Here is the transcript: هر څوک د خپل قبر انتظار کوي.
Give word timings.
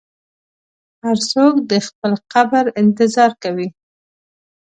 هر 1.03 1.17
څوک 1.31 1.53
د 1.71 1.73
خپل 1.87 2.13
قبر 2.33 2.65
انتظار 2.81 3.31
کوي. 3.43 3.67